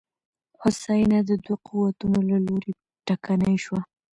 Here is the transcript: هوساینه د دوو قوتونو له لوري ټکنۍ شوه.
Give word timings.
هوساینه 0.61 1.19
د 1.29 1.31
دوو 1.43 1.55
قوتونو 1.67 2.19
له 2.29 2.37
لوري 2.45 2.71
ټکنۍ 3.07 3.55
شوه. 3.65 3.79